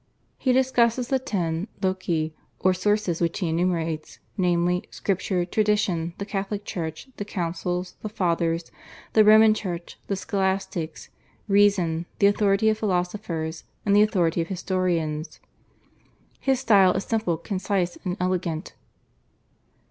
He 0.39 0.51
discusses 0.51 1.09
the 1.09 1.19
ten 1.19 1.67
/loci/ 1.79 2.33
or 2.59 2.73
sources 2.73 3.21
which 3.21 3.37
he 3.37 3.49
enumerates, 3.49 4.17
namely, 4.35 4.81
Scripture, 4.89 5.45
Tradition, 5.45 6.15
the 6.17 6.25
Catholic 6.25 6.65
Church, 6.65 7.09
the 7.17 7.23
Councils, 7.37 7.97
the 8.01 8.09
Fathers, 8.09 8.71
the 9.13 9.23
Roman 9.23 9.53
Church, 9.53 9.99
the 10.07 10.15
Scholastics, 10.15 11.09
Reason, 11.47 12.07
the 12.17 12.25
authority 12.25 12.67
of 12.69 12.79
philosophers, 12.79 13.63
and 13.85 13.95
the 13.95 14.01
authority 14.01 14.41
of 14.41 14.47
historians. 14.47 15.39
His 16.39 16.59
style 16.59 16.93
is 16.93 17.03
simple, 17.03 17.37
concise, 17.37 17.95
and 18.03 18.17
elegant. 18.19 18.73